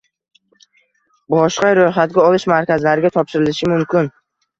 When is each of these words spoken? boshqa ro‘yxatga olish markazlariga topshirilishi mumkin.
boshqa 1.33 1.69
ro‘yxatga 1.79 2.23
olish 2.29 2.45
markazlariga 2.53 3.13
topshirilishi 3.19 3.71
mumkin. 3.75 4.11